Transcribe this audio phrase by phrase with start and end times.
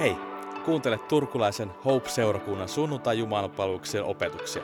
[0.00, 0.16] Hei,
[0.64, 3.18] kuuntele turkulaisen Hope-seurakunnan sunnuntai
[4.04, 4.62] opetuksia.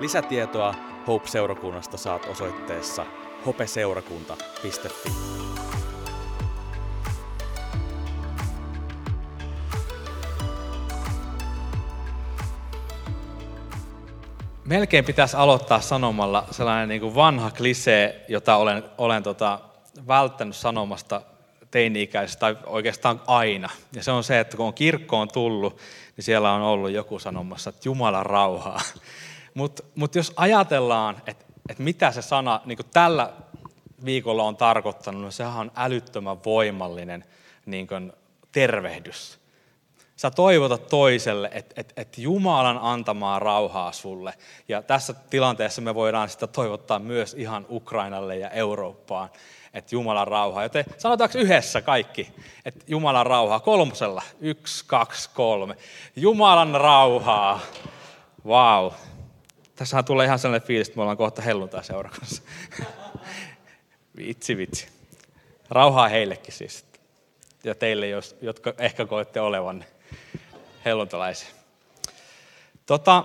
[0.00, 0.74] Lisätietoa
[1.06, 3.06] Hope-seurakunnasta saat osoitteessa
[3.46, 5.10] hopeseurakunta.fi.
[14.64, 19.58] Melkein pitäisi aloittaa sanomalla sellainen niin kuin vanha klisee, jota olen, olen tota,
[20.06, 21.22] välttänyt sanomasta
[21.74, 23.70] teini-ikäisessä tai oikeastaan aina.
[23.96, 25.78] Ja se on se, että kun on kirkkoon tullut,
[26.16, 28.80] niin siellä on ollut joku sanomassa, että Jumalan rauhaa.
[29.54, 33.32] Mutta mut jos ajatellaan, että, että mitä se sana niin tällä
[34.04, 37.24] viikolla on tarkoittanut, niin sehän on älyttömän voimallinen
[37.66, 37.88] niin
[38.52, 39.38] tervehdys.
[40.16, 44.34] Sä toivotat toiselle, että, että, että Jumalan antamaa rauhaa sulle.
[44.68, 49.28] Ja tässä tilanteessa me voidaan sitä toivottaa myös ihan Ukrainalle ja Eurooppaan
[49.74, 50.62] että Jumalan rauhaa.
[50.62, 52.32] Joten sanotaanko yhdessä kaikki,
[52.64, 54.22] että Jumalan rauhaa kolmosella.
[54.40, 55.76] Yksi, kaksi, kolme.
[56.16, 57.60] Jumalan rauhaa.
[58.46, 58.84] Vau.
[58.84, 58.92] Wow.
[59.76, 62.42] Tässähän tulee ihan sellainen fiilis, että me ollaan kohta helluntai seurakunnassa.
[64.16, 64.88] vitsi, vitsi.
[65.70, 66.84] Rauhaa heillekin siis.
[67.64, 68.06] Ja teille,
[68.40, 69.84] jotka ehkä koette olevan
[70.84, 71.48] helluntalaisia.
[72.86, 73.24] Tota,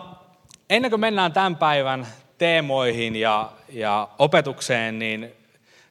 [0.69, 5.38] ennen kuin mennään tämän päivän teemoihin ja, ja opetukseen, niin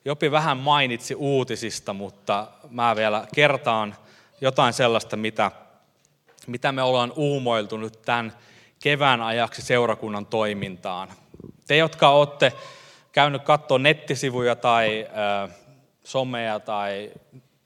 [0.08, 3.94] Jopi vähän mainitsi uutisista, mutta mä vielä kertaan
[4.40, 5.50] jotain sellaista, mitä,
[6.46, 8.32] mitä me ollaan uumoiltu nyt tämän
[8.82, 11.08] kevään ajaksi seurakunnan toimintaan.
[11.66, 12.52] Te, jotka olette
[13.12, 15.56] käynyt katsoa nettisivuja tai äh,
[16.04, 17.10] somea tai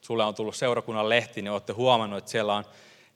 [0.01, 2.65] sulle on tullut seurakunnan lehti, niin olette huomannut, että siellä on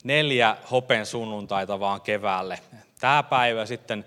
[0.03, 2.59] neljä hopen sunnuntaita vaan keväälle.
[2.99, 4.05] Tämä päivä sitten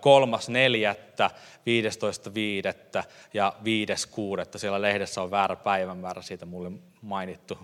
[0.00, 1.30] kolmas neljättä,
[1.66, 4.58] 15 viidettä ja viides kuudetta.
[4.58, 7.58] Siellä lehdessä on väärä päivämäärä, siitä mulle mainittu.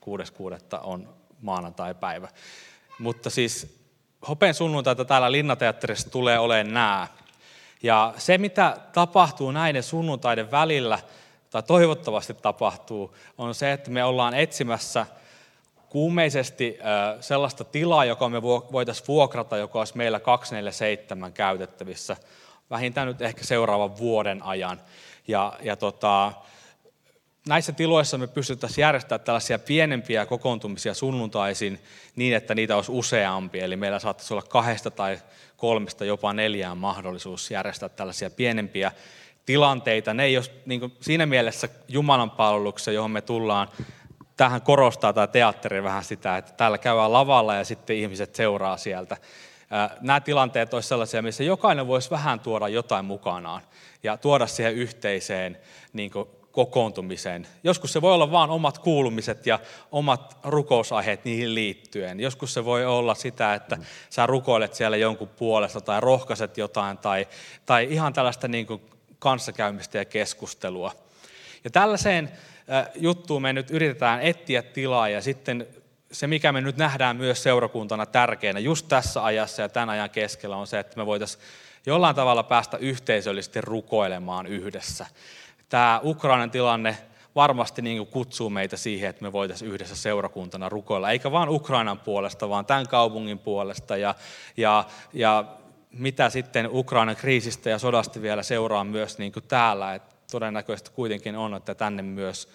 [0.00, 2.28] Kuudes kuudetta on maanantai-päivä.
[2.98, 3.80] Mutta siis
[4.28, 7.08] Hopen sunnuntaita täällä Linnateatterissa tulee olemaan nämä.
[7.82, 10.98] Ja se, mitä tapahtuu näiden sunnuntaiden välillä,
[11.50, 15.06] tai toivottavasti tapahtuu, on se, että me ollaan etsimässä–
[15.90, 16.78] kuumeisesti
[17.20, 22.16] sellaista tilaa, joka me voitaisiin vuokrata, joka olisi meillä 247 käytettävissä,
[22.70, 24.80] vähintään nyt ehkä seuraavan vuoden ajan.
[25.28, 26.32] Ja, ja tota,
[27.48, 31.80] näissä tiloissa me pystyttäisiin järjestämään tällaisia pienempiä kokoontumisia sunnuntaisin
[32.16, 33.60] niin, että niitä olisi useampi.
[33.60, 35.18] Eli meillä saattaisi olla kahdesta tai
[35.56, 38.92] kolmesta, jopa neljään mahdollisuus järjestää tällaisia pienempiä
[39.46, 40.14] tilanteita.
[40.14, 43.68] Ne ei ole niin siinä mielessä Jumalan palveluksessa, johon me tullaan
[44.40, 49.16] tähän korostaa tämä teatteri vähän sitä, että täällä käydään lavalla ja sitten ihmiset seuraa sieltä.
[50.00, 53.62] Nämä tilanteet olisivat sellaisia, missä jokainen voisi vähän tuoda jotain mukanaan
[54.02, 55.58] ja tuoda siihen yhteiseen
[55.92, 56.10] niin
[56.52, 57.46] kokoontumiseen.
[57.64, 59.58] Joskus se voi olla vain omat kuulumiset ja
[59.92, 62.20] omat rukousaiheet niihin liittyen.
[62.20, 63.78] Joskus se voi olla sitä, että
[64.10, 67.28] sä rukoilet siellä jonkun puolesta tai rohkaiset jotain tai,
[67.66, 68.66] tai ihan tällaista niin
[69.18, 70.92] kanssakäymistä ja keskustelua.
[71.64, 72.30] Ja tällaiseen
[72.96, 75.66] juttuun me nyt yritetään etsiä tilaa ja sitten
[76.12, 80.56] se, mikä me nyt nähdään myös seurakuntana tärkeänä just tässä ajassa ja tämän ajan keskellä
[80.56, 81.42] on se, että me voitaisiin
[81.86, 85.06] jollain tavalla päästä yhteisöllisesti rukoilemaan yhdessä.
[85.68, 86.96] Tämä Ukrainan tilanne
[87.34, 92.48] varmasti niin kutsuu meitä siihen, että me voitaisiin yhdessä seurakuntana rukoilla, eikä vain Ukrainan puolesta,
[92.48, 94.14] vaan tämän kaupungin puolesta ja,
[94.56, 95.44] ja, ja
[95.92, 99.94] mitä sitten Ukrainan kriisistä ja sodasta vielä seuraa myös niin kuin täällä.
[99.94, 102.48] Että todennäköisesti kuitenkin on, että tänne myös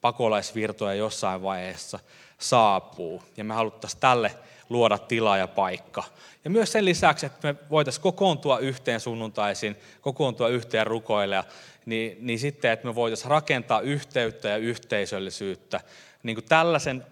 [0.00, 1.98] pakolaisvirtoja jossain vaiheessa
[2.38, 3.22] saapuu.
[3.36, 4.34] Ja me haluttaisiin tälle
[4.68, 6.04] luoda tila ja paikka.
[6.44, 11.44] Ja myös sen lisäksi, että me voitaisiin kokoontua yhteen sunnuntaisin, kokoontua yhteen rukoille,
[11.86, 15.80] niin, niin sitten, että me voitaisiin rakentaa yhteyttä ja yhteisöllisyyttä
[16.22, 17.06] niin kuin tällaisen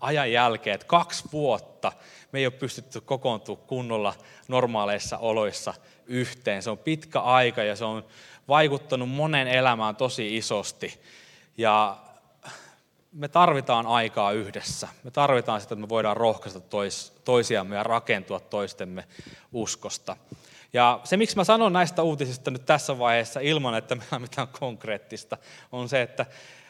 [0.00, 1.92] ajan jälkeen, että kaksi vuotta
[2.32, 4.14] me ei ole pystytty kokoontua kunnolla
[4.48, 5.74] normaaleissa oloissa
[6.06, 6.62] yhteen.
[6.62, 8.04] Se on pitkä aika ja se on
[8.48, 11.00] vaikuttanut monen elämään tosi isosti.
[11.56, 11.96] Ja
[13.12, 14.88] me tarvitaan aikaa yhdessä.
[15.02, 19.04] Me tarvitaan sitä, että me voidaan rohkaista tois, toisiamme ja rakentua toistemme
[19.52, 20.16] uskosta.
[20.72, 24.48] Ja se, miksi mä sanon näistä uutisista nyt tässä vaiheessa ilman, että meillä on mitään
[24.48, 25.38] konkreettista,
[25.72, 26.26] on se, että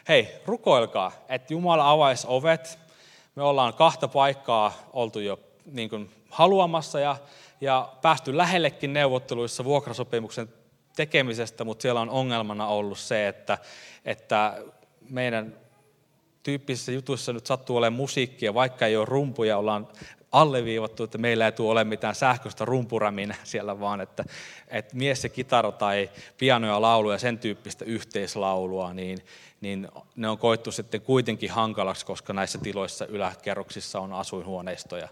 [0.07, 2.79] hei, rukoilkaa, että Jumala avaisi ovet.
[3.35, 7.15] Me ollaan kahta paikkaa oltu jo niin kuin haluamassa ja,
[7.61, 10.49] ja päästy lähellekin neuvotteluissa vuokrasopimuksen
[10.95, 13.57] tekemisestä, mutta siellä on ongelmana ollut se, että,
[14.05, 14.63] että
[15.09, 15.55] meidän
[16.43, 19.87] tyyppisissä jutuissa nyt sattuu olemaan musiikkia, vaikka ei ole rumpuja, ollaan
[20.31, 24.25] alleviivattu, että meillä ei tule ole mitään sähköistä rumpuräminä siellä, vaan että,
[24.67, 29.19] että mies ja kitara tai piano ja laulu ja sen tyyppistä yhteislaulua, niin,
[29.61, 35.09] niin ne on koettu sitten kuitenkin hankalaksi, koska näissä tiloissa yläkerroksissa on asuinhuoneistoja.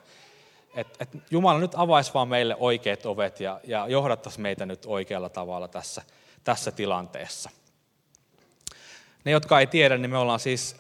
[0.76, 5.30] Et, et Jumala nyt avaisi vaan meille oikeat ovet ja, ja johdattaisi meitä nyt oikealla
[5.30, 6.02] tavalla tässä,
[6.44, 7.50] tässä tilanteessa.
[9.24, 10.76] Ne, jotka ei tiedä, niin me ollaan siis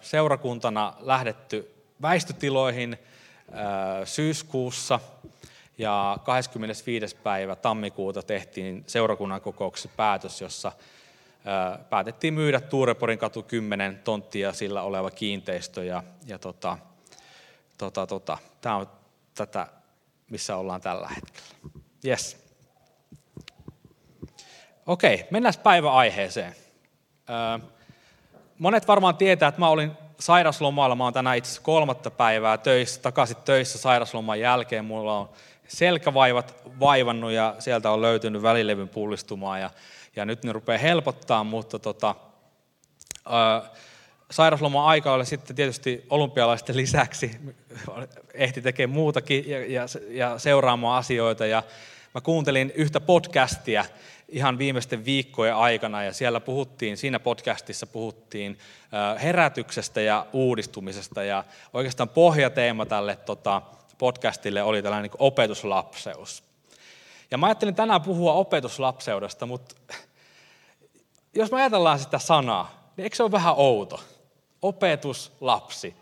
[0.00, 2.98] seurakuntana lähdetty väistötiloihin
[4.04, 5.00] syyskuussa
[5.78, 7.16] ja 25.
[7.16, 10.72] päivä tammikuuta tehtiin seurakunnan kokouksessa päätös, jossa
[11.90, 16.78] päätettiin myydä Tuureporin katu 10 tonttia sillä oleva kiinteistö ja, ja tota,
[17.78, 18.86] tota, tota, tämä on
[19.36, 19.66] tätä,
[20.30, 21.48] missä ollaan tällä hetkellä.
[22.04, 22.46] Yes.
[24.86, 26.56] Okei, mennään päiväaiheeseen.
[28.58, 30.94] Monet varmaan tietää, että mä olin sairaslomalla.
[30.94, 34.84] Mä oon tänään itse kolmatta päivää töissä, takaisin töissä sairasloman jälkeen.
[34.84, 35.30] Mulla on
[35.68, 39.70] selkävaivat vaivannut ja sieltä on löytynyt välilevyn pullistumaa ja,
[40.16, 42.14] ja nyt ne rupeaa helpottaa, mutta tota,
[43.28, 43.62] ää,
[44.30, 47.30] sairasloman aika oli sitten tietysti olympialaisten lisäksi,
[48.34, 51.62] ehti tekemään muutakin ja, ja, ja seuraamaan asioita ja
[52.14, 53.84] mä kuuntelin yhtä podcastia,
[54.28, 58.58] ihan viimeisten viikkojen aikana ja siellä puhuttiin, siinä podcastissa puhuttiin
[59.22, 63.62] herätyksestä ja uudistumisesta ja oikeastaan pohjateema tälle tota,
[63.98, 66.42] podcastille oli tällainen niin opetuslapseus.
[67.30, 69.74] Ja mä ajattelin tänään puhua opetuslapseudesta, mutta
[71.34, 74.00] jos me ajatellaan sitä sanaa, niin eikö se ole vähän outo?
[74.66, 75.96] Opetuslapsi.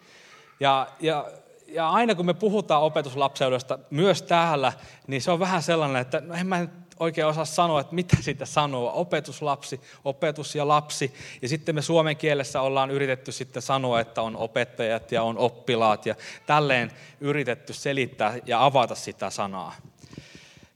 [0.61, 1.31] Ja, ja,
[1.69, 4.72] ja aina kun me puhutaan opetuslapseudesta, myös täällä,
[5.06, 6.70] niin se on vähän sellainen, että no en mä nyt
[7.00, 8.93] oikein osaa sanoa, että mitä siitä sanoo.
[8.94, 11.14] Opetuslapsi, opetus ja lapsi.
[11.43, 16.06] Ja sitten me suomen kielessä ollaan yritetty sitten sanoa, että on opettajat ja on oppilaat
[16.06, 16.14] ja
[16.46, 19.75] tälleen yritetty selittää ja avata sitä sanaa.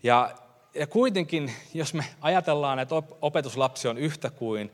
[0.02, 0.31] Ja,
[0.75, 4.70] ja kuitenkin, jos me ajatellaan, että opetuslapsi on yhtä kuin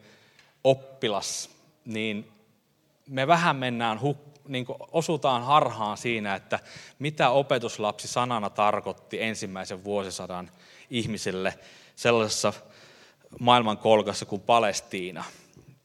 [0.64, 1.50] oppilas,
[1.84, 2.34] niin
[3.09, 6.59] me vähän mennään huk- niin osutaan harhaan siinä, että
[6.99, 10.51] mitä opetuslapsi sanana tarkoitti ensimmäisen vuosisadan
[10.91, 11.59] ihmisille
[11.97, 12.53] sellaisessa
[13.41, 15.25] maailmankolkassa kuin Palestiina.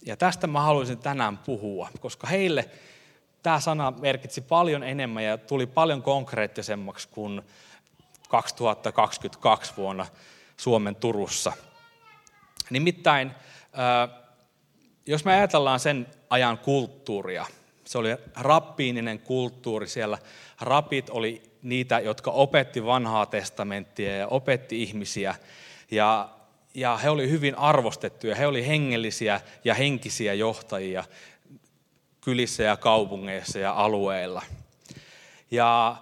[0.06, 2.70] Ja tästä mä haluaisin tänään puhua, koska heille
[3.44, 7.42] tämä sana merkitsi paljon enemmän ja tuli paljon konkreettisemmaksi kuin
[8.30, 10.06] 2022 vuonna
[10.58, 11.54] Suomen Turussa.
[12.70, 13.32] Nimittäin,
[15.06, 17.46] jos me ajatellaan sen ajan kulttuuria,
[17.86, 20.18] se oli rappiininen kulttuuri siellä.
[20.62, 25.36] Rapit oli niitä, jotka opetti vanhaa testamenttia ja opetti ihmisiä.
[25.92, 26.30] Ja,
[26.74, 31.04] ja he olivat hyvin arvostettuja, he olivat hengellisiä ja henkisiä johtajia
[32.22, 34.42] kylissä ja kaupungeissa ja alueilla.
[35.52, 35.96] Ja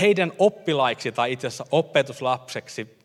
[0.00, 2.98] heidän oppilaiksi tai itse asiassa opetuslapseksi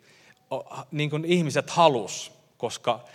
[0.91, 3.05] niin kuin ihmiset halus, koska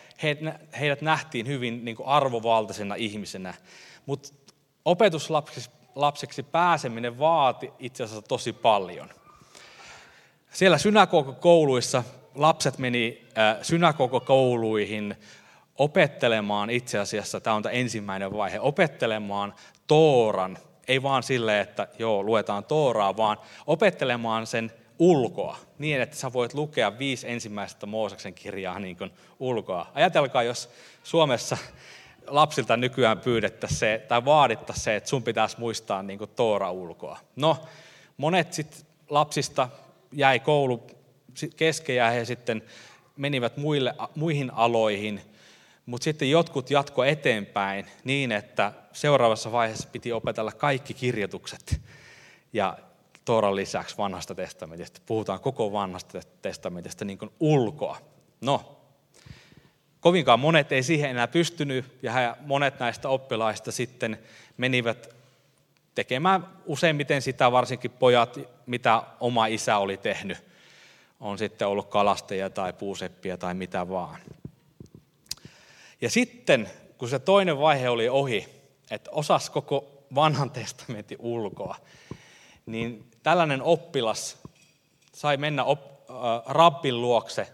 [0.81, 3.55] heidät nähtiin hyvin niin kuin arvovaltaisena ihmisenä.
[4.06, 4.28] Mutta
[4.84, 9.11] opetuslapseksi lapseksi pääseminen vaati itse asiassa tosi paljon.
[10.52, 13.28] Siellä synagogakouluissa lapset meni
[13.62, 15.17] synagogakouluihin
[15.78, 19.55] opettelemaan itse asiassa, tämä on tämä ensimmäinen vaihe, opettelemaan
[19.87, 20.58] Tooran,
[20.88, 26.55] ei vaan sille, että joo, luetaan Tooraa, vaan opettelemaan sen ulkoa, niin että sä voit
[26.55, 29.91] lukea viisi ensimmäistä Mooseksen kirjaa niin kuin ulkoa.
[29.94, 30.70] Ajatelkaa, jos
[31.02, 31.58] Suomessa
[32.26, 37.19] lapsilta nykyään pyydettäisiin se, tai vaadittaisiin se, että sun pitäisi muistaa niin kuin Toora ulkoa.
[37.37, 37.56] No,
[38.16, 39.69] monet sit lapsista
[40.12, 40.87] jäi koulu
[41.57, 42.62] kesken ja he sitten
[43.16, 45.21] menivät muille, muihin aloihin,
[45.87, 51.80] mutta sitten jotkut jatko eteenpäin niin, että seuraavassa vaiheessa piti opetella kaikki kirjoitukset
[52.52, 52.78] ja
[53.30, 55.00] Tooran lisäksi vanhasta testamentista.
[55.06, 57.99] Puhutaan koko vanhasta testamentista niin kuin ulkoa.
[58.40, 58.76] No,
[60.00, 64.18] kovinkaan monet ei siihen enää pystynyt ja monet näistä oppilaista sitten
[64.56, 65.14] menivät
[65.94, 70.38] tekemään useimmiten sitä, varsinkin pojat, mitä oma isä oli tehnyt.
[71.20, 74.20] On sitten ollut kalastajia tai puuseppiä tai mitä vaan.
[76.00, 78.49] Ja sitten, kun se toinen vaihe oli ohi,
[78.90, 81.76] että osas koko vanhan testamentin ulkoa,
[82.66, 84.39] niin tällainen oppilas
[85.12, 87.49] sai mennä op, äh, rabbin luokse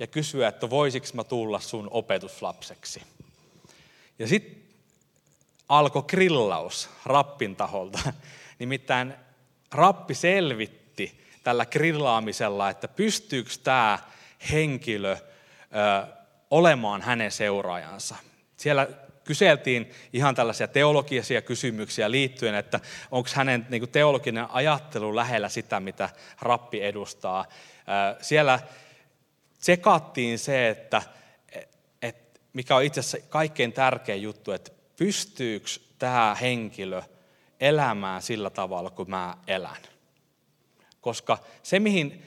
[0.00, 3.02] ja kysyä, että voisiko mä tulla sun opetuslapseksi.
[4.18, 4.62] Ja sitten
[5.68, 7.98] alkoi grillaus rappin taholta.
[8.58, 9.14] Nimittäin
[9.72, 13.98] rappi selvitti tällä grillaamisella, että pystyykö tämä
[14.52, 16.06] henkilö ö,
[16.50, 18.16] olemaan hänen seuraajansa.
[18.56, 18.88] Siellä
[19.24, 25.80] kyseltiin ihan tällaisia teologisia kysymyksiä liittyen, että onko hänen niin kuin teologinen ajattelu lähellä sitä,
[25.80, 27.44] mitä rappi edustaa.
[28.20, 28.60] Siellä
[29.58, 31.02] tsekattiin se, että,
[32.02, 37.02] että mikä on itse asiassa kaikkein tärkein juttu, että pystyykö tämä henkilö
[37.60, 39.82] elämään sillä tavalla, kuin mä elän.
[41.00, 42.22] Koska se, mihin,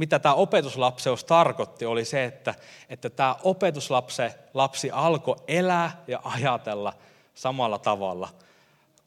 [0.00, 2.54] mitä tämä opetuslapseus tarkoitti, oli se, että,
[2.88, 6.92] että tämä opetuslapse lapsi alkoi elää ja ajatella
[7.34, 8.28] samalla tavalla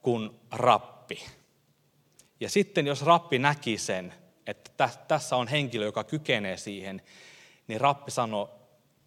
[0.02, 1.26] kuin rappi.
[2.40, 4.14] Ja sitten jos rappi näki sen,
[4.48, 7.02] että tässä on henkilö, joka kykenee siihen,
[7.68, 8.50] niin rappi sanoi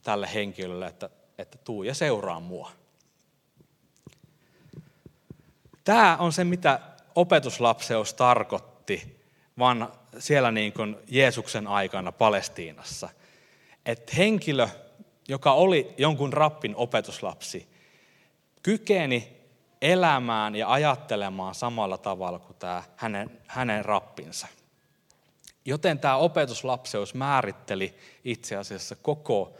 [0.02, 2.71] tälle henkilölle, että, että tuu ja seuraa mua.
[5.85, 6.81] Tämä on se, mitä
[7.14, 9.15] opetuslapseus tarkoitti
[9.58, 13.08] vaan siellä niin kuin Jeesuksen aikana Palestiinassa.
[13.86, 14.68] Että henkilö,
[15.28, 17.68] joka oli jonkun rappin opetuslapsi,
[18.62, 19.36] kykeni
[19.82, 24.46] elämään ja ajattelemaan samalla tavalla kuin tämä hänen, hänen rappinsa.
[25.64, 27.94] Joten tämä opetuslapseus määritteli
[28.25, 29.56] itse asiassa koko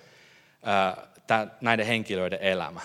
[0.63, 0.97] ää,
[1.61, 2.81] näiden henkilöiden elämä.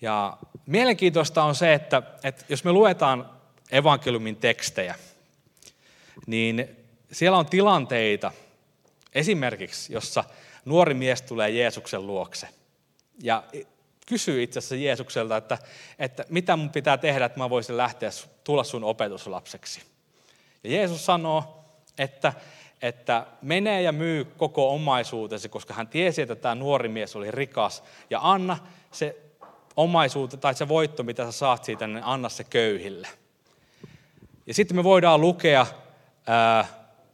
[0.00, 0.36] Ja
[0.66, 3.30] mielenkiintoista on se, että, että jos me luetaan
[3.70, 4.94] evankeliumin tekstejä,
[6.26, 6.76] niin
[7.12, 8.32] siellä on tilanteita,
[9.14, 10.24] esimerkiksi, jossa
[10.64, 12.48] nuori mies tulee Jeesuksen luokse
[13.22, 13.44] ja
[14.06, 15.58] kysyy itse asiassa Jeesukselta, että,
[15.98, 18.10] että mitä mun pitää tehdä, että mä voisin lähteä
[18.44, 19.82] tulla sun opetuslapseksi.
[20.64, 21.64] Ja Jeesus sanoo,
[21.98, 22.32] että,
[22.82, 27.82] että menee ja myy koko omaisuutesi, koska hän tiesi, että tämä nuori mies oli rikas,
[28.10, 28.58] ja anna
[28.92, 29.16] se
[29.76, 33.08] omaisuutta tai se voitto, mitä sä saat siitä, niin anna se köyhille.
[34.46, 35.66] Ja sitten me voidaan lukea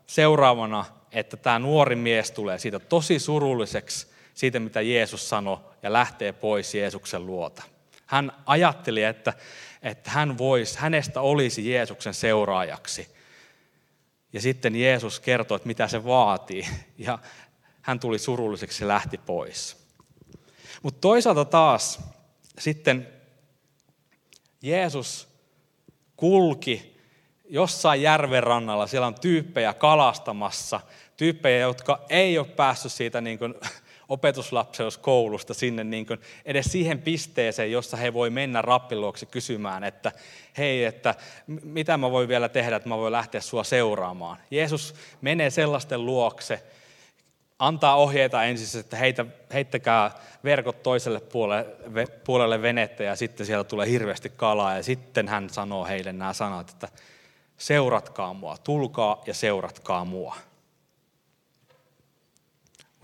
[0.06, 6.32] seuraavana, että tämä nuori mies tulee siitä tosi surulliseksi siitä, mitä Jeesus sanoi, ja lähtee
[6.32, 7.62] pois Jeesuksen luota.
[8.06, 9.32] Hän ajatteli, että,
[9.82, 13.08] että hän voisi, hänestä olisi Jeesuksen seuraajaksi.
[14.32, 16.66] Ja sitten Jeesus kertoi, että mitä se vaatii,
[16.98, 17.18] ja
[17.82, 19.76] hän tuli surulliseksi ja lähti pois.
[20.82, 22.00] Mutta toisaalta taas
[22.58, 23.08] sitten
[24.62, 25.28] Jeesus
[26.16, 26.95] kulki
[27.48, 30.80] jossain järven rannalla, siellä on tyyppejä kalastamassa,
[31.16, 33.54] tyyppejä, jotka ei ole päässyt siitä niin kuin
[34.08, 40.12] opetuslapseuskoulusta sinne niin kuin edes siihen pisteeseen, jossa he voi mennä rappiluoksi kysymään, että
[40.58, 41.14] hei, että
[41.62, 44.36] mitä mä voin vielä tehdä, että mä voin lähteä sua seuraamaan.
[44.50, 46.62] Jeesus menee sellaisten luokse,
[47.58, 50.10] antaa ohjeita ensin, että heitä, heittäkää
[50.44, 55.84] verkot toiselle puolelle, puolelle venettä ja sitten siellä tulee hirveästi kalaa ja sitten hän sanoo
[55.84, 56.88] heille nämä sanat, että
[57.58, 60.36] seuratkaa mua, tulkaa ja seuratkaa mua.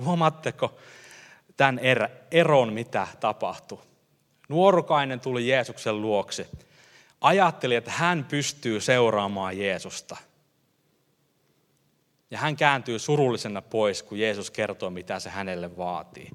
[0.05, 0.77] Huomaatteko
[1.57, 3.79] tämän er, eron, mitä tapahtui?
[4.49, 6.49] Nuorukainen tuli Jeesuksen luokse.
[7.21, 10.17] Ajatteli, että hän pystyy seuraamaan Jeesusta–
[12.33, 16.31] ja hän kääntyy surullisena pois, kun Jeesus kertoo, mitä se hänelle vaatii.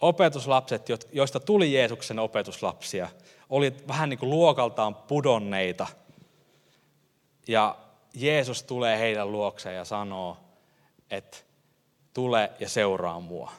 [0.00, 3.08] Opetuslapset, joista tuli Jeesuksen opetuslapsia,
[3.50, 5.86] oli vähän niin kuin luokaltaan pudonneita.
[7.46, 7.78] Ja
[8.14, 10.36] Jeesus tulee heidän luokseen ja sanoo,
[11.10, 11.38] että
[12.14, 13.52] tule ja seuraa mua.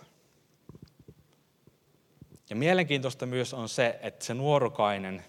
[2.49, 5.25] Ja mielenkiintoista myös on se, että se nuorukainen,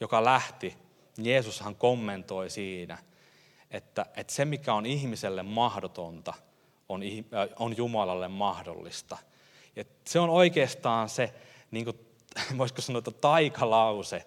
[0.00, 0.76] joka lähti,
[1.18, 2.98] Jeesushan kommentoi siinä,
[3.70, 6.34] että, että se, mikä on ihmiselle mahdotonta,
[6.88, 9.18] on, äh, on Jumalalle mahdollista.
[9.76, 11.34] Ja se on oikeastaan se,
[11.70, 11.98] niin kuin,
[12.58, 14.26] voisiko sanoa, että taikalause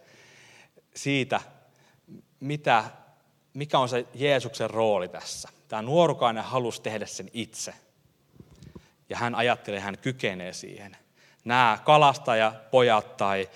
[0.95, 1.41] siitä,
[2.39, 2.83] mitä,
[3.53, 5.49] mikä on se Jeesuksen rooli tässä.
[5.67, 7.73] Tämä nuorukainen halusi tehdä sen itse.
[9.09, 10.97] Ja hän ajatteli, että hän kykenee siihen.
[11.45, 13.49] Nämä kalastajapojat tai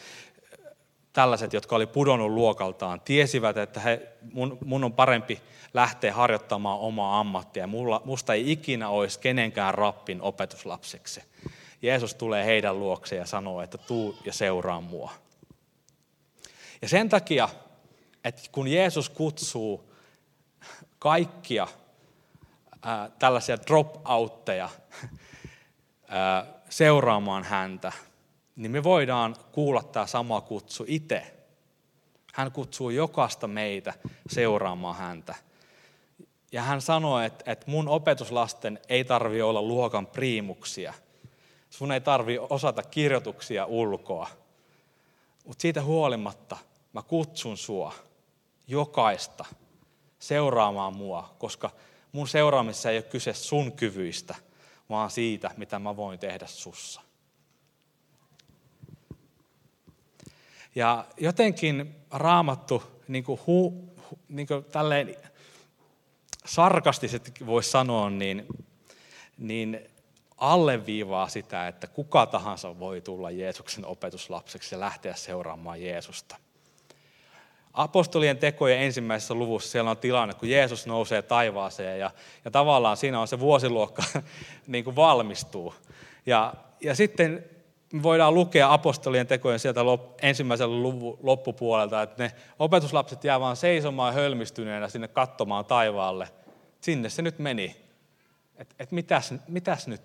[1.14, 5.42] tällaiset, jotka oli pudonnut luokaltaan, tiesivät, että he, mun, mun on parempi
[5.74, 7.68] lähteä harjoittamaan omaa ammattia.
[7.68, 11.24] Mulla, musta ei ikinä olisi kenenkään rappin opetuslapseksi.
[11.82, 15.12] Jeesus tulee heidän luokseen ja sanoo, että tuu ja seuraa mua.
[16.82, 17.50] Ja sen takia,
[18.26, 19.92] että kun Jeesus kutsuu
[21.00, 21.68] kaikkia
[22.82, 24.70] ää, tällaisia drop-outteja
[26.08, 27.92] ää, seuraamaan häntä,
[28.56, 31.36] niin me voidaan kuulla tämä sama kutsu itse.
[32.34, 33.94] Hän kutsuu jokaista meitä
[34.30, 35.36] seuraamaan häntä.
[36.52, 40.94] Ja hän sanoi, että, että mun opetuslasten ei tarvi olla luokan priimuksia.
[41.70, 44.28] Sun ei tarvi osata kirjoituksia ulkoa.
[45.46, 46.58] Mutta siitä huolimatta
[46.94, 47.94] mä kutsun sua
[48.68, 49.46] jokaista
[50.20, 51.72] seuraamaan mua, koska
[52.12, 54.36] mun seuraamissa ei ole kyse sun kyvyistä,
[54.90, 57.02] vaan siitä, mitä mä voin tehdä sussa.
[60.76, 63.90] Ja jotenkin raamattu niin kuin hu,
[64.30, 65.16] niin kuin tälleen
[66.46, 68.48] sarkastisesti voisi sanoa, niin,
[69.38, 69.90] niin
[70.38, 76.36] alleviivaa sitä, että kuka tahansa voi tulla Jeesuksen opetuslapseksi ja lähteä seuraamaan Jeesusta.
[77.76, 82.12] Apostolien tekojen ensimmäisessä luvussa siellä on tilanne, kun Jeesus nousee taivaaseen ja,
[82.46, 84.04] ja tavallaan siinä on se vuosiluokka
[84.68, 85.74] niin kuin valmistuu.
[86.26, 87.46] Ja, ja sitten
[87.94, 93.56] me voidaan lukea apostolien tekojen sieltä lop, ensimmäisellä luvun loppupuolelta, että ne opetuslapset jää vaan
[93.56, 96.28] seisomaan hölmistyneenä sinne katsomaan taivaalle.
[96.82, 97.76] Sinne se nyt meni.
[98.58, 100.02] Että et mitäs, mitäs nyt?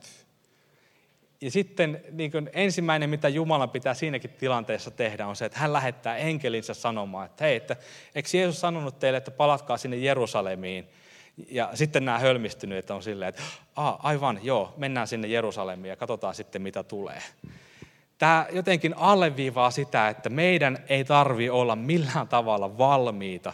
[1.41, 5.73] Ja sitten niin kuin ensimmäinen, mitä Jumala pitää siinäkin tilanteessa tehdä, on se, että hän
[5.73, 7.77] lähettää enkelinsä sanomaan, että hei, että,
[8.15, 10.89] eikö Jeesus sanonut teille, että palatkaa sinne Jerusalemiin?
[11.51, 13.43] Ja sitten nämä hölmistyneet on silleen, että
[13.77, 17.23] aivan, joo, mennään sinne Jerusalemiin ja katsotaan sitten, mitä tulee.
[18.19, 23.53] Tämä jotenkin alleviivaa sitä, että meidän ei tarvi olla millään tavalla valmiita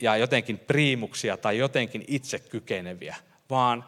[0.00, 3.16] ja jotenkin priimuksia tai jotenkin itse kykeneviä,
[3.50, 3.84] vaan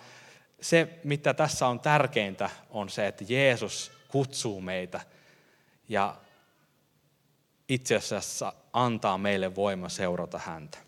[0.60, 5.00] se, mitä tässä on tärkeintä, on se, että Jeesus kutsuu meitä
[5.88, 6.16] ja
[7.68, 10.78] itse asiassa antaa meille voima seurata häntä.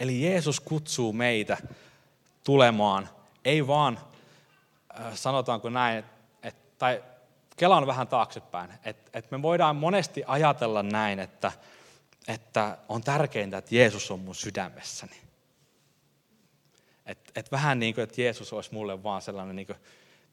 [0.00, 1.56] Eli Jeesus kutsuu meitä
[2.44, 3.08] tulemaan,
[3.44, 4.00] ei vaan,
[5.00, 6.04] äh, sanotaanko näin,
[6.42, 7.04] et, tai
[7.56, 11.52] kelaan vähän taaksepäin, että et me voidaan monesti ajatella näin, että,
[12.28, 15.16] että on tärkeintä, että Jeesus on mun sydämessäni.
[17.06, 19.78] Että et vähän niin kuin, että Jeesus olisi mulle vaan sellainen niin kuin,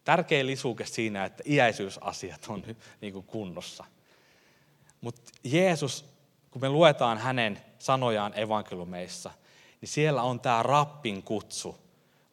[0.03, 2.63] tärkeä lisuke siinä, että iäisyysasiat on
[3.01, 3.85] niin kuin kunnossa.
[5.01, 6.05] Mutta Jeesus,
[6.51, 9.31] kun me luetaan hänen sanojaan evankeliumeissa,
[9.81, 11.77] niin siellä on tämä rappin kutsu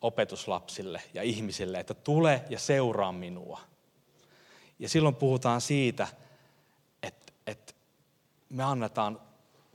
[0.00, 3.60] opetuslapsille ja ihmisille, että tule ja seuraa minua.
[4.78, 6.08] Ja silloin puhutaan siitä,
[7.02, 7.74] että, että
[8.48, 9.20] me annetaan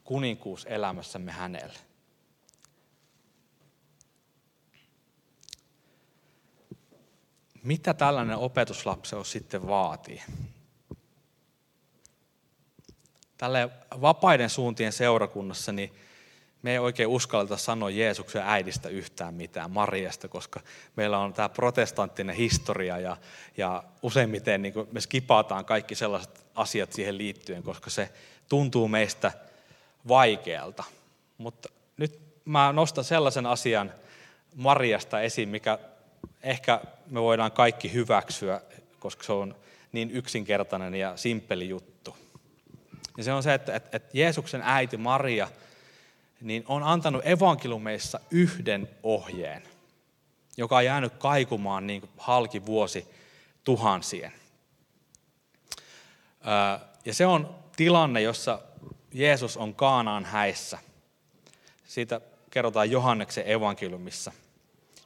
[0.03, 1.79] kuninkuus elämässämme hänelle.
[7.63, 10.21] Mitä tällainen opetuslapseus sitten vaatii?
[13.37, 13.69] Tälle
[14.01, 15.93] vapaiden suuntien seurakunnassa niin
[16.61, 20.59] me ei oikein uskalleta sanoa Jeesuksen äidistä yhtään mitään, Mariasta, koska
[20.95, 23.17] meillä on tämä protestanttinen historia ja,
[23.57, 28.09] ja useimmiten niin me skipataan kaikki sellaiset asiat siihen liittyen, koska se
[28.49, 29.31] tuntuu meistä
[30.07, 30.83] vaikealta.
[31.37, 33.93] Mutta nyt mä nostan sellaisen asian
[34.55, 35.79] Mariasta esiin, mikä
[36.43, 38.61] ehkä me voidaan kaikki hyväksyä,
[38.99, 39.55] koska se on
[39.91, 42.17] niin yksinkertainen ja simppeli juttu.
[43.17, 45.47] Ja se on se, että, että, että Jeesuksen äiti Maria
[46.41, 49.63] niin on antanut evankeliumeissa yhden ohjeen,
[50.57, 53.07] joka on jäänyt kaikumaan niin halki vuosi
[53.63, 54.31] tuhansien.
[57.05, 58.59] Ja se on tilanne, jossa
[59.13, 60.77] Jeesus on Kaanaan häissä.
[61.85, 64.31] Siitä kerrotaan Johanneksen evankeliumissa–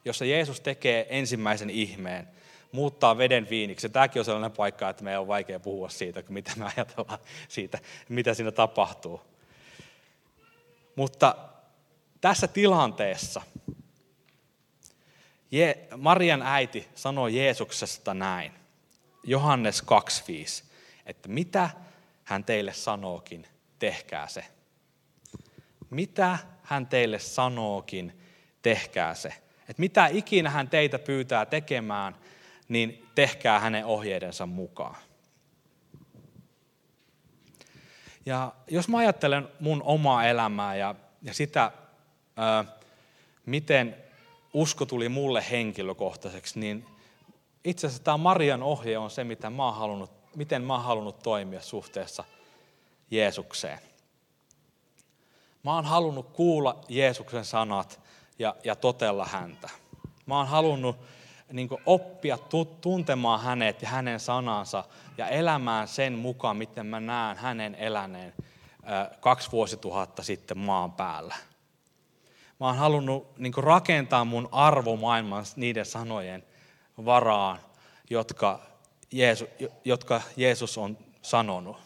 [0.08, 2.28] jossa Jeesus tekee ensimmäisen ihmeen,
[2.72, 3.88] muuttaa veden viiniksi.
[3.88, 7.18] Tämäkin on sellainen paikka, että meidän on vaikea puhua siitä, mitä me ajatellaan
[7.48, 9.20] siitä, mitä siinä tapahtuu.
[10.96, 11.36] Mutta
[12.20, 13.42] tässä tilanteessa
[15.96, 18.52] Marian äiti sanoi Jeesuksesta näin,
[19.24, 20.64] Johannes 2.5,
[21.06, 21.70] että mitä
[22.24, 23.46] hän teille sanookin,
[23.78, 24.44] tehkää se.
[25.90, 28.20] Mitä hän teille sanookin,
[28.62, 29.34] tehkää se.
[29.68, 32.16] Että mitä ikinä hän teitä pyytää tekemään,
[32.68, 34.96] niin tehkää hänen ohjeidensa mukaan.
[38.26, 41.72] Ja jos mä ajattelen mun omaa elämää ja, ja sitä,
[42.36, 42.64] ää,
[43.46, 43.96] miten
[44.54, 46.86] usko tuli mulle henkilökohtaiseksi, niin
[47.64, 51.60] itse asiassa tämä Marian ohje on se, mitä mä halunnut, miten mä oon halunnut toimia
[51.60, 52.24] suhteessa
[53.10, 53.78] Jeesukseen.
[55.62, 58.00] Mä oon halunnut kuulla Jeesuksen sanat
[58.38, 59.68] ja, ja totella häntä.
[60.26, 60.96] Mä oon halunnut
[61.52, 62.38] niin oppia
[62.80, 64.84] tuntemaan hänet ja hänen sanansa
[65.18, 68.34] ja elämään sen mukaan, miten mä näen hänen eläneen
[69.20, 71.34] kaksi vuosituhatta sitten maan päällä.
[72.60, 76.44] Mä oon halunnut niin rakentaa mun arvomaailman niiden sanojen
[77.04, 77.58] varaan,
[78.10, 78.60] jotka
[79.12, 79.48] Jeesus,
[79.84, 81.76] jotka Jeesus on sanonut.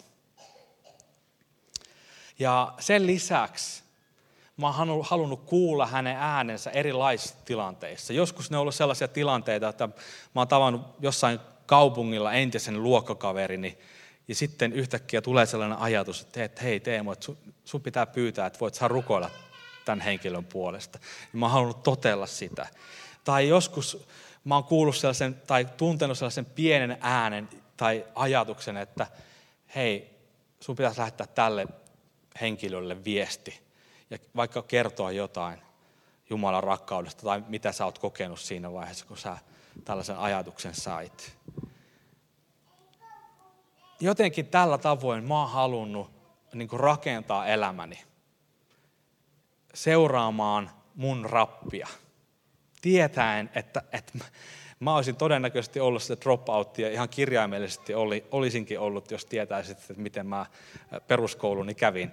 [2.39, 3.82] Ja sen lisäksi
[4.57, 8.13] mä oon halunnut kuulla hänen äänensä erilaisissa tilanteissa.
[8.13, 9.87] Joskus ne on ollut sellaisia tilanteita, että
[10.35, 13.79] mä oon tavannut jossain kaupungilla entisen luokkakaverini,
[14.29, 17.33] ja sitten yhtäkkiä tulee sellainen ajatus, että hei Teemu, että
[17.65, 19.31] sun pitää pyytää, että voit saa rukoilla
[19.85, 20.99] tämän henkilön puolesta.
[21.33, 22.67] Ja mä oon halunnut totella sitä.
[23.25, 24.07] Tai joskus
[24.45, 29.07] mä oon kuullut sellaisen, tai tuntenut sellaisen pienen äänen tai ajatuksen, että
[29.75, 30.11] hei,
[30.61, 31.67] sun pitäisi lähettää tälle
[32.41, 33.61] henkilölle viesti
[34.13, 35.59] ja vaikka kertoa jotain
[36.31, 39.37] Jumalan rakkaudesta tai mitä sä oot kokenut siinä vaiheessa, kun sä
[39.85, 41.37] tällaisen ajatuksen sait.
[44.01, 46.11] Jotenkin tällä tavoin mä oon halunnut
[46.55, 47.99] niin rakentaa elämäni
[49.75, 51.89] seuraamaan mun rappia.
[52.83, 54.13] Tietäen, että, että
[54.81, 59.95] mä olisin todennäköisesti ollut se dropout ja ihan kirjaimellisesti oli, olisinkin ollut, jos tietäisit, että
[59.97, 60.47] miten mä
[61.07, 62.11] peruskouluni kävin.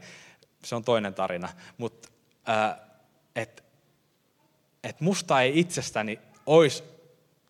[0.64, 1.50] Se on toinen tarina.
[1.78, 2.10] Mutta
[2.50, 2.80] äh,
[3.36, 3.64] että
[4.84, 6.84] et musta ei itsestäni olisi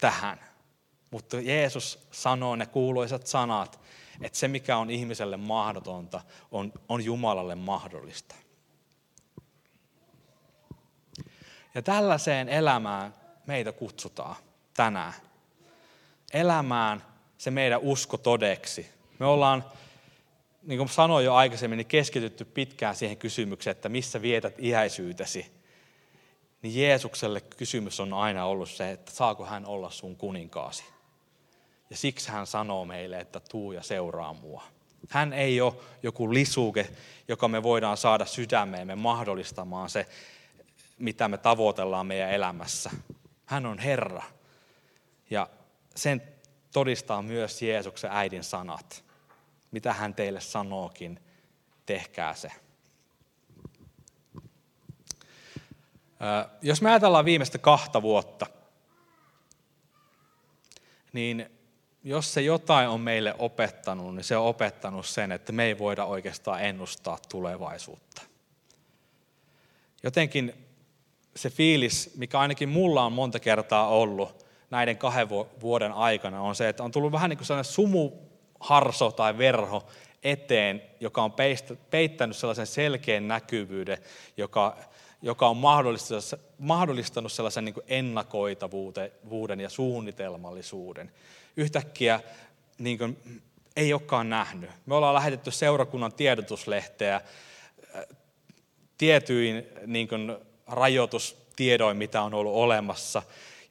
[0.02, 0.40] tähän.
[1.12, 3.80] Mutta Jeesus sanoo ne kuuluisat sanat,
[4.22, 8.36] että se mikä on ihmiselle mahdotonta, on, on Jumalalle mahdollista.
[11.76, 13.14] Ja tällaiseen elämään
[13.48, 14.36] meitä kutsutaan
[14.74, 15.14] tänään.
[16.34, 17.04] Elämään
[17.38, 18.90] se meidän usko todeksi.
[19.20, 19.66] Me ollaan,
[20.64, 25.52] niin kuin sanoin jo aikaisemmin, niin keskitytty pitkään siihen kysymykseen, että missä vietät iäisyytesi.
[26.62, 30.84] Niin Jeesukselle kysymys on aina ollut se, että saako hän olla sun kuninkaasi.
[31.90, 34.64] Ja siksi hän sanoo meille, että tuu ja seuraa mua.
[35.10, 36.90] Hän ei ole joku lisuke,
[37.28, 40.06] joka me voidaan saada sydämeemme mahdollistamaan se,
[40.98, 42.92] mitä me tavoitellaan meidän elämässä.
[43.46, 44.24] Hän on Herra.
[45.30, 45.50] Ja
[45.96, 46.22] sen
[46.74, 49.04] todistaa myös Jeesuksen äidin sanat.
[49.72, 51.20] Mitä hän teille sanookin,
[51.86, 52.52] tehkää se.
[56.62, 58.46] Jos me ajatellaan viimeistä kahta vuotta,
[61.14, 61.50] niin
[62.04, 66.06] jos se jotain on meille opettanut, niin se on opettanut sen, että me ei voida
[66.06, 68.22] oikeastaan ennustaa tulevaisuutta.
[70.04, 70.54] Jotenkin
[71.36, 75.30] se fiilis, mikä ainakin mulla on monta kertaa ollut näiden kahden
[75.62, 77.72] vuoden aikana, on se, että on tullut vähän niin kuin sellainen
[78.60, 79.84] sumuharso tai verho
[80.24, 81.34] eteen, joka on
[81.90, 83.98] peittänyt sellaisen selkeän näkyvyyden,
[84.38, 84.78] joka,
[85.22, 85.58] joka on
[86.58, 91.12] mahdollistanut sellaisen niin ennakoitavuuden ja suunnitelmallisuuden.
[91.58, 92.20] Yhtäkkiä
[92.78, 93.42] niin kuin,
[93.76, 94.70] ei olekaan nähnyt.
[94.86, 98.06] Me ollaan lähetetty seurakunnan tiedotuslehteä äh,
[98.98, 103.22] tietyin niin kuin, rajoitustiedoin, mitä on ollut olemassa.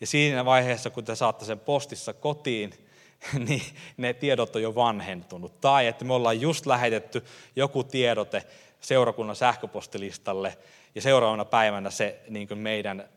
[0.01, 2.88] Ja siinä vaiheessa, kun te saatte sen postissa kotiin,
[3.48, 3.62] niin
[3.96, 5.61] ne tiedot on jo vanhentunut.
[5.61, 7.24] Tai että me ollaan just lähetetty
[7.57, 8.42] joku tiedote
[8.81, 10.59] seurakunnan sähköpostilistalle,
[10.94, 13.09] ja seuraavana päivänä se niin kuin meidän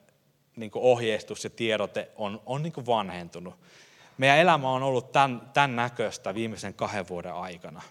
[0.56, 3.56] niin kuin ohjeistus ja tiedote on, on niin kuin vanhentunut.
[4.18, 7.82] Meidän elämä on ollut tämän, tämän näköistä viimeisen kahden vuoden aikana.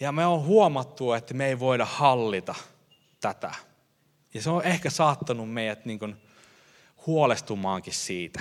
[0.00, 2.54] Ja me on huomattu, että me ei voida hallita
[3.20, 3.54] tätä.
[4.34, 6.16] Ja se on ehkä saattanut meidät niin kuin
[7.06, 8.40] huolestumaankin siitä.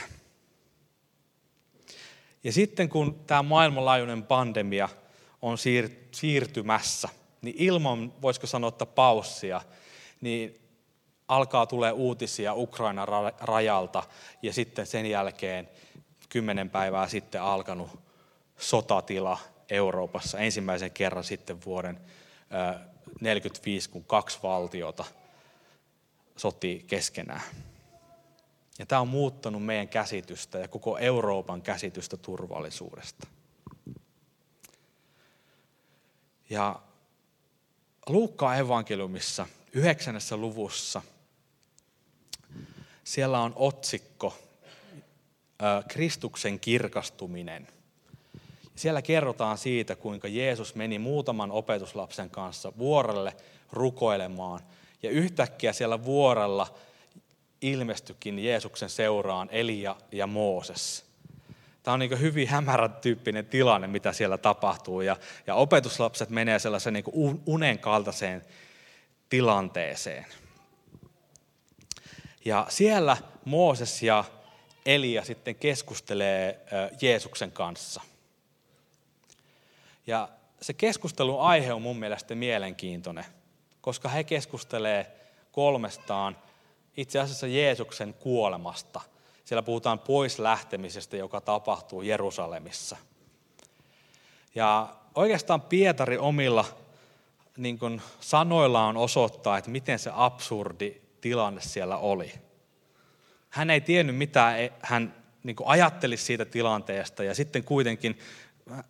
[2.44, 4.90] Ja sitten kun tämä maailmanlaajuinen pandemia
[5.42, 5.58] on
[6.12, 7.10] siirtymässä,
[7.42, 9.62] niin ilman, voisiko sanoa, että paussia,
[10.22, 10.62] niin
[11.28, 13.08] alkaa tulee uutisia Ukrainan
[13.40, 14.04] rajalta
[14.42, 15.70] ja sitten sen jälkeen
[16.30, 17.90] kymmenen päivää sitten alkanut
[18.58, 19.38] sotatila
[19.70, 25.06] Euroopassa ensimmäisen kerran sitten vuoden 1945, kun kaksi valtiota
[26.38, 27.42] sotii keskenään.
[28.82, 33.28] Ja tämä on muuttanut meidän käsitystä ja koko Euroopan käsitystä turvallisuudesta.
[36.50, 36.82] Ja
[38.08, 41.02] Luukkaan evankeliumissa, yhdeksännessä luvussa,
[43.04, 44.38] siellä on otsikko
[45.88, 47.68] Kristuksen kirkastuminen–
[48.82, 53.36] siellä kerrotaan siitä, kuinka Jeesus meni muutaman opetuslapsen kanssa vuorelle
[53.72, 54.60] rukoilemaan.
[55.04, 56.74] Ja yhtäkkiä siellä vuorella
[57.62, 61.06] ilmestyikin Jeesuksen seuraan Elia ja Mooses.
[61.84, 65.02] Tämä on niin hyvin hämärän tyyppinen tilanne, mitä siellä tapahtuu.
[65.02, 68.46] Ja, ja opetuslapset menee sellaisen niin unen kaltaiseen
[69.30, 70.26] tilanteeseen.
[72.46, 74.24] Ja siellä Mooses ja
[74.86, 76.60] Elia sitten keskustelee
[77.02, 78.02] Jeesuksen kanssa.
[80.08, 80.30] Ja
[80.62, 83.26] se keskustelun aihe on mun mielestä mielenkiintoinen,
[83.82, 85.12] koska he keskustelee
[85.52, 86.38] kolmestaan
[86.98, 89.02] itse asiassa Jeesuksen kuolemasta.
[89.46, 92.98] Siellä puhutaan pois lähtemisestä, joka tapahtuu Jerusalemissa.
[94.56, 96.66] Ja oikeastaan Pietari omilla
[97.58, 102.32] niin kuin sanoillaan osoittaa, että miten se absurdi tilanne siellä oli.
[103.50, 108.20] Hän ei tiennyt, mitä hän niin kuin ajatteli siitä tilanteesta, ja sitten kuitenkin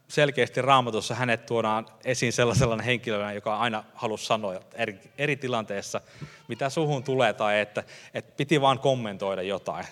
[0.07, 6.01] selkeästi raamatussa hänet tuodaan esiin sellaisella henkilönä, joka aina halusi sanoa eri, eri tilanteessa,
[6.47, 9.85] mitä suhun tulee, tai että, että piti vaan kommentoida jotain.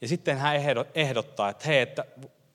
[0.00, 0.56] Ja sitten hän
[0.94, 2.04] ehdottaa, että hei, että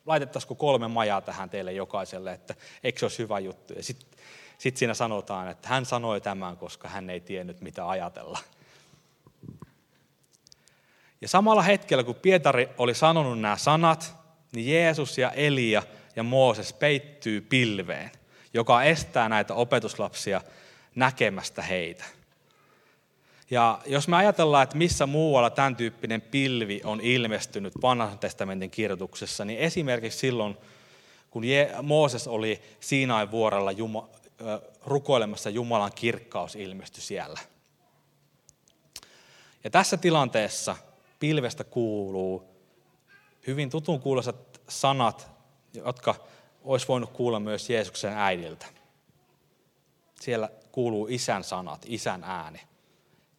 [0.05, 3.73] laitettaisiko kolme majaa tähän teille jokaiselle, että eikö se olisi hyvä juttu.
[3.73, 4.19] Ja sitten
[4.57, 8.39] sit siinä sanotaan, että hän sanoi tämän, koska hän ei tiennyt mitä ajatella.
[11.21, 14.15] Ja samalla hetkellä, kun Pietari oli sanonut nämä sanat,
[14.51, 15.83] niin Jeesus ja Elia
[16.15, 18.11] ja Mooses peittyy pilveen,
[18.53, 20.41] joka estää näitä opetuslapsia
[20.95, 22.03] näkemästä heitä.
[23.51, 29.45] Ja jos me ajatellaan, että missä muualla tämän tyyppinen pilvi on ilmestynyt vanhan testamentin kirjoituksessa,
[29.45, 30.57] niin esimerkiksi silloin,
[31.29, 31.43] kun
[31.81, 34.09] Mooses oli Siinain vuorella Juma,
[34.85, 37.39] rukoilemassa Jumalan kirkkaus ilmestyi siellä.
[39.63, 40.75] Ja tässä tilanteessa
[41.19, 42.49] pilvestä kuuluu
[43.47, 45.38] hyvin tutun kuuloiset sanat,
[45.73, 46.15] jotka
[46.63, 48.65] olisi voinut kuulla myös Jeesuksen äidiltä.
[50.21, 52.61] Siellä kuuluu isän sanat, isän ääni.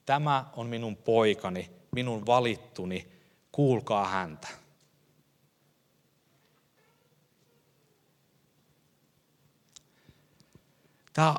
[0.07, 3.09] Tämä on minun poikani, minun valittuni,
[3.53, 4.49] kuulkaa häntä.
[11.13, 11.35] Tämä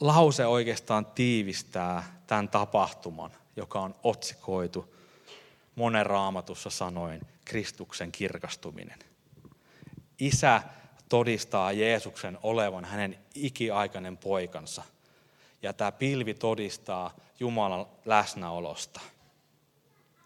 [0.00, 4.94] lause oikeastaan tiivistää tämän tapahtuman, joka on otsikoitu
[5.74, 9.11] monen raamatussa sanoin Kristuksen kirkastuminen.
[10.22, 10.62] Isä
[11.08, 14.82] todistaa Jeesuksen olevan hänen ikiaikainen poikansa.
[15.62, 19.00] Ja tämä pilvi todistaa Jumalan läsnäolosta.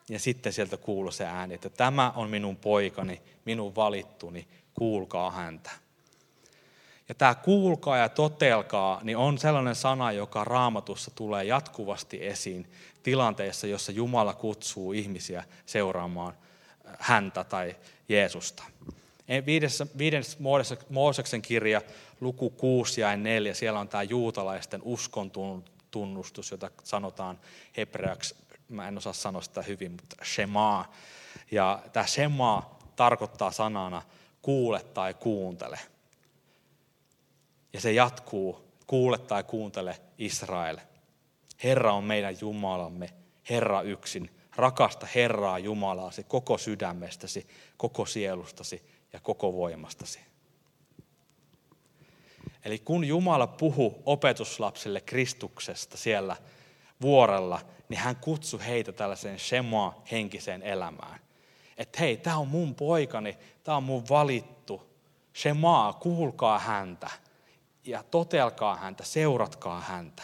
[0.09, 5.71] Ja sitten sieltä kuuluu se ääni, että tämä on minun poikani, minun valittuni, kuulkaa häntä.
[7.09, 12.71] Ja tämä kuulkaa ja totelkaa niin on sellainen sana, joka raamatussa tulee jatkuvasti esiin
[13.03, 16.35] tilanteessa, jossa Jumala kutsuu ihmisiä seuraamaan
[16.99, 17.77] häntä tai
[18.09, 18.63] Jeesusta.
[19.47, 20.39] Viides, viides
[20.89, 21.83] Mooseksen kirja,
[22.21, 25.33] luku 6 ja 4, siellä on tämä juutalaisten uskon
[25.91, 27.41] tunnustus, jota sanotaan
[27.77, 28.35] hebreaksi,
[28.69, 30.93] mä en osaa sanoa sitä hyvin, mutta shema.
[31.51, 34.03] Ja tämä shema tarkoittaa sanana
[34.43, 35.79] kuule tai kuuntele.
[37.73, 40.79] Ja se jatkuu, kuule tai kuuntele Israel.
[41.65, 43.11] Herra on meidän Jumalamme,
[43.51, 44.31] Herra yksin.
[44.57, 50.21] Rakasta Herraa Jumalaasi koko sydämestäsi, koko sielustasi ja koko voimastasi.
[52.65, 56.37] Eli kun Jumala puhuu opetuslapsille Kristuksesta siellä
[57.01, 61.21] vuorella, niin hän kutsui heitä tällaiseen shema henkiseen elämään.
[61.77, 64.97] Että hei, tämä on mun poikani, tämä on mun valittu.
[65.37, 67.11] Shema, kuulkaa häntä
[67.85, 70.23] ja totelkaa häntä, seuratkaa häntä.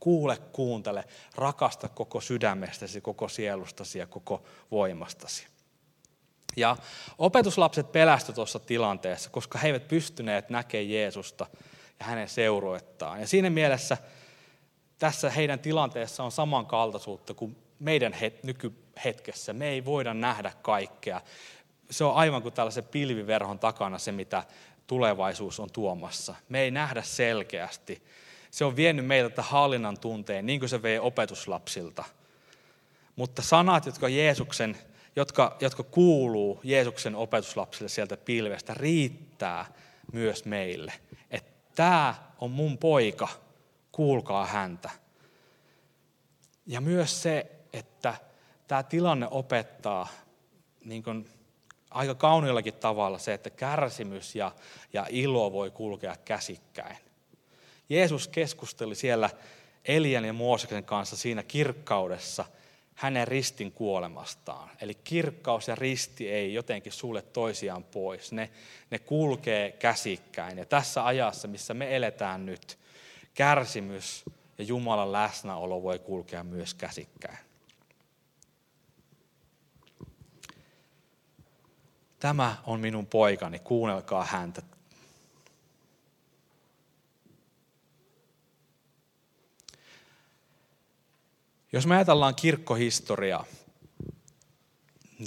[0.00, 5.46] Kuule, kuuntele, rakasta koko sydämestäsi, koko sielustasi ja koko voimastasi.
[6.56, 6.76] Ja
[7.18, 11.46] opetuslapset pelästy tuossa tilanteessa, koska he eivät pystyneet näkemään Jeesusta
[12.00, 13.20] ja hänen seuroettaan.
[13.20, 13.96] Ja siinä mielessä
[14.98, 19.52] tässä heidän tilanteessa on samankaltaisuutta kuin meidän het- nykyhetkessä.
[19.52, 21.20] Me ei voida nähdä kaikkea.
[21.90, 24.44] Se on aivan kuin tällaisen pilviverhon takana se, mitä
[24.86, 26.34] tulevaisuus on tuomassa.
[26.48, 28.02] Me ei nähdä selkeästi.
[28.50, 32.04] Se on vienyt meiltä hallinnan tunteen, niin kuin se vei opetuslapsilta.
[33.16, 34.76] Mutta sanat, jotka Jeesuksen
[35.16, 39.66] jotka, jotka kuuluu Jeesuksen opetuslapsille sieltä pilvestä, riittää
[40.12, 40.92] myös meille.
[41.30, 43.28] Että tämä on mun poika,
[43.92, 44.90] kuulkaa häntä.
[46.66, 48.14] Ja myös se, että
[48.68, 50.08] tämä tilanne opettaa
[50.84, 51.30] niin kuin
[51.90, 54.52] aika kauniillakin tavalla se, että kärsimys ja,
[54.92, 56.96] ja ilo voi kulkea käsikkäin.
[57.88, 59.30] Jeesus keskusteli siellä
[59.84, 62.44] Elian ja Mooseksen kanssa siinä kirkkaudessa–
[62.96, 64.70] hänen ristin kuolemastaan.
[64.80, 68.32] Eli kirkkaus ja risti ei jotenkin sulle toisiaan pois.
[68.32, 68.50] Ne,
[68.90, 70.58] ne kulkee käsikkäin.
[70.58, 72.78] Ja tässä ajassa, missä me eletään nyt,
[73.34, 74.24] kärsimys
[74.58, 77.38] ja Jumalan läsnäolo voi kulkea myös käsikkäin.
[82.18, 84.62] Tämä on minun poikani, kuunnelkaa häntä.
[91.76, 93.44] Jos me ajatellaan kirkkohistoriaa,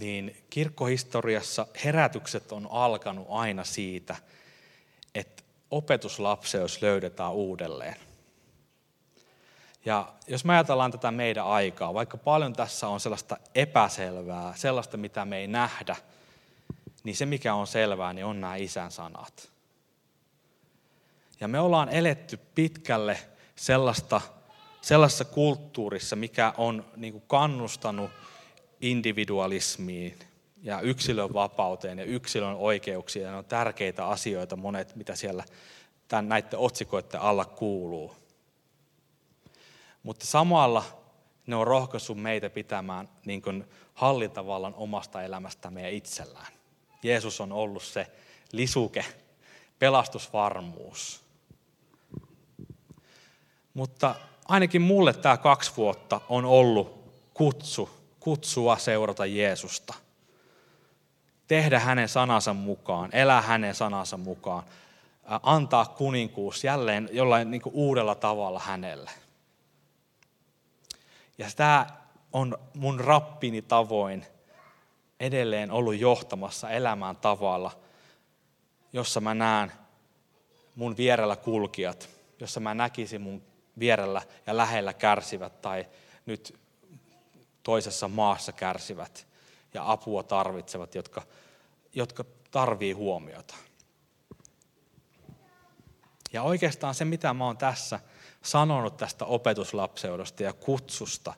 [0.01, 4.15] niin kirkkohistoriassa herätykset on alkanut aina siitä,
[5.15, 7.95] että opetuslapseus löydetään uudelleen.
[9.85, 15.25] Ja jos me ajatellaan tätä meidän aikaa, vaikka paljon tässä on sellaista epäselvää, sellaista mitä
[15.25, 15.95] me ei nähdä,
[17.03, 19.49] niin se mikä on selvää, niin on nämä isän sanat.
[21.39, 23.19] Ja me ollaan eletty pitkälle
[23.55, 24.21] sellaista
[24.81, 28.11] sellaisessa kulttuurissa, mikä on niin kuin kannustanut
[28.81, 30.19] individualismiin
[30.61, 33.25] ja yksilön vapauteen ja yksilön oikeuksiin.
[33.25, 35.43] Ja ne on tärkeitä asioita monet, mitä siellä
[36.07, 38.15] tämän, näiden otsikoiden alla kuuluu.
[40.03, 40.83] Mutta samalla
[41.47, 46.53] ne on rohkaissut meitä pitämään niin kuin hallintavallan omasta elämästämme ja itsellään.
[47.03, 48.07] Jeesus on ollut se
[48.51, 49.05] lisuke,
[49.79, 51.23] pelastusvarmuus.
[53.73, 54.15] Mutta
[54.49, 56.99] ainakin mulle tämä kaksi vuotta on ollut
[57.33, 59.93] kutsu, kutsua seurata Jeesusta.
[61.47, 64.63] Tehdä hänen sanansa mukaan, elää hänen sanansa mukaan,
[65.43, 69.11] antaa kuninkuus jälleen jollain niin uudella tavalla hänelle.
[71.37, 71.87] Ja tämä
[72.33, 74.25] on mun rappini tavoin
[75.19, 77.71] edelleen ollut johtamassa elämään tavalla,
[78.93, 79.71] jossa mä näen
[80.75, 82.09] mun vierellä kulkijat,
[82.39, 83.48] jossa mä näkisin mun
[83.79, 85.87] vierellä ja lähellä kärsivät tai
[86.25, 86.59] nyt
[87.63, 89.27] toisessa maassa kärsivät
[89.73, 91.21] ja apua tarvitsevat, jotka,
[91.93, 93.55] jotka tarvii huomiota.
[96.33, 97.99] Ja oikeastaan se, mitä mä oon tässä
[98.41, 101.33] sanonut tästä opetuslapseudosta ja kutsusta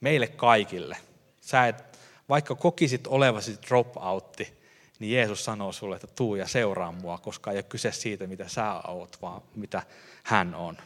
[0.00, 0.96] meille kaikille.
[1.40, 4.58] Sä et, vaikka kokisit olevasi dropoutti,
[4.98, 8.48] niin Jeesus sanoo sulle, että tuu ja seuraa mua, koska ei ole kyse siitä, mitä
[8.48, 9.82] sä oot, vaan mitä
[10.22, 10.78] hän on.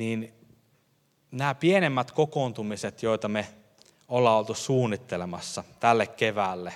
[0.00, 0.34] Niin
[1.30, 3.48] nämä pienemmät kokoontumiset, joita me
[4.08, 6.72] ollaan oltu suunnittelemassa tälle keväälle,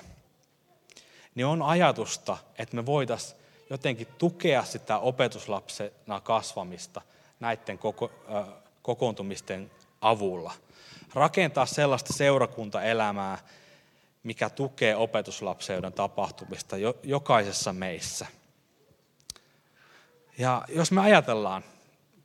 [1.35, 7.01] niin on ajatusta, että me voitaisiin jotenkin tukea sitä opetuslapsena kasvamista
[7.41, 8.47] näiden koko, äh,
[8.83, 10.53] kokoontumisten avulla.
[11.15, 13.39] Rakentaa sellaista seurakuntaelämää,
[14.23, 18.27] mikä tukee opetuslapseuden tapahtumista jo, jokaisessa meissä.
[20.39, 21.65] Ja jos me ajatellaan,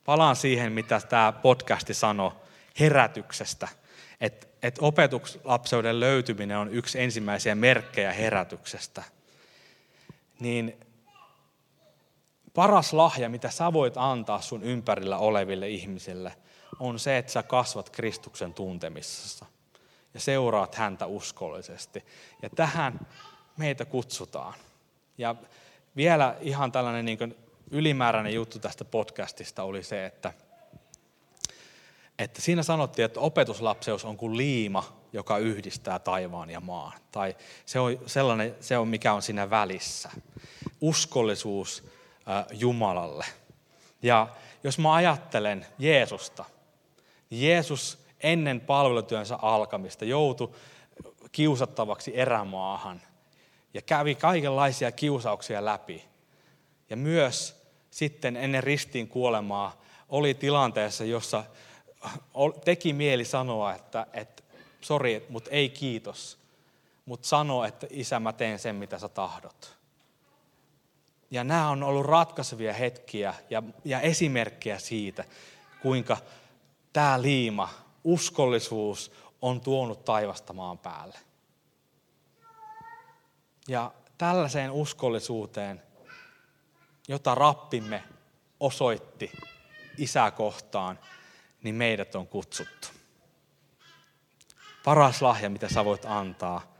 [0.04, 2.32] palaan siihen, mitä tämä podcasti sanoi
[2.80, 3.68] herätyksestä,
[4.20, 9.02] että et opetuslapseuden löytyminen on yksi ensimmäisiä merkkejä herätyksestä,
[10.40, 10.80] niin
[12.54, 16.36] paras lahja, mitä sä voit antaa sun ympärillä oleville ihmisille,
[16.80, 19.46] on se, että sä kasvat Kristuksen tuntemisessa
[20.14, 22.04] ja seuraat häntä uskollisesti.
[22.42, 23.06] Ja tähän
[23.56, 24.54] meitä kutsutaan.
[25.18, 25.34] Ja
[25.96, 27.36] vielä ihan tällainen niin
[27.70, 30.32] ylimääräinen juttu tästä podcastista oli se, että,
[32.18, 36.92] että siinä sanottiin, että opetuslapseus on kuin liima, joka yhdistää taivaan ja maan.
[37.12, 40.10] Tai se on sellainen, se on mikä on siinä välissä.
[40.80, 41.84] Uskollisuus
[42.50, 43.24] Jumalalle.
[44.02, 44.28] Ja
[44.64, 46.44] jos mä ajattelen Jeesusta,
[47.30, 50.54] Jeesus ennen palvelutyönsä alkamista joutui
[51.32, 53.02] kiusattavaksi erämaahan
[53.74, 56.04] ja kävi kaikenlaisia kiusauksia läpi.
[56.90, 57.59] Ja myös
[57.90, 61.44] sitten ennen ristiin kuolemaa oli tilanteessa, jossa
[62.64, 64.42] teki mieli sanoa, että, että
[64.80, 66.38] sori, mutta ei kiitos.
[67.06, 69.76] Mutta sano, että isä, mä teen sen, mitä sä tahdot.
[71.30, 75.24] Ja nämä on ollut ratkaisevia hetkiä ja, ja esimerkkejä siitä,
[75.82, 76.16] kuinka
[76.92, 77.68] tämä liima,
[78.04, 81.18] uskollisuus, on tuonut taivasta maan päälle.
[83.68, 85.82] Ja tällaiseen uskollisuuteen,
[87.10, 88.04] jota rappimme
[88.60, 89.32] osoitti
[89.98, 90.98] isää kohtaan,
[91.62, 92.88] niin meidät on kutsuttu.
[94.84, 96.74] Paras lahja, mitä sä voit antaa,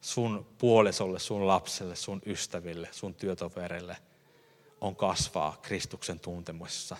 [0.00, 3.96] sun puolisolle, sun lapselle, sun ystäville, sun työtovereille
[4.80, 6.96] on kasvaa Kristuksen tuntemuksessa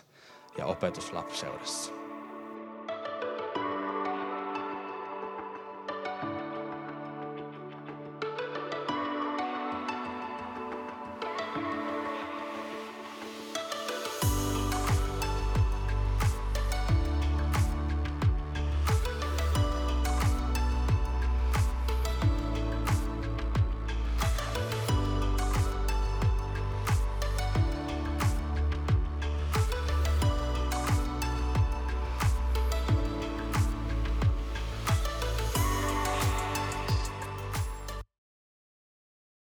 [0.58, 2.05] ja opetuslapseudessa.